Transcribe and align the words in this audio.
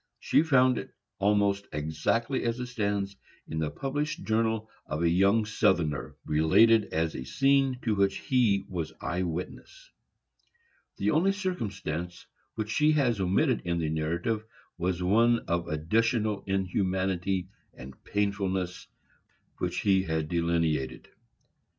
She 0.19 0.41
found 0.41 0.79
it, 0.79 0.89
almost 1.19 1.67
exactly 1.71 2.41
as 2.43 2.59
it 2.59 2.65
stands, 2.65 3.15
in 3.47 3.59
the 3.59 3.69
published 3.69 4.23
journal 4.25 4.67
of 4.87 5.03
a 5.03 5.07
young 5.11 5.45
Southerner, 5.45 6.15
related 6.25 6.85
as 6.85 7.13
a 7.13 7.23
scene 7.23 7.77
to 7.83 7.93
which 7.93 8.17
he 8.17 8.65
was 8.67 8.91
eye 8.99 9.21
witness. 9.21 9.91
The 10.97 11.11
only 11.11 11.31
circumstance 11.31 12.25
which 12.55 12.71
she 12.71 12.93
has 12.93 13.21
omitted 13.21 13.61
in 13.63 13.77
the 13.77 13.89
narrative 13.91 14.43
was 14.75 15.03
one 15.03 15.37
of 15.47 15.67
additional 15.67 16.43
inhumanity 16.47 17.49
and 17.75 18.03
painfulness 18.03 18.87
which 19.59 19.81
he 19.81 20.01
had 20.01 20.27
delineated. 20.29 21.09